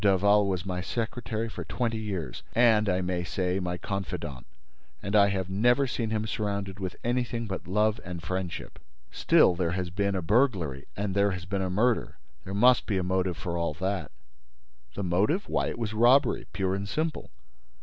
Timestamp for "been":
9.91-10.15, 11.45-11.61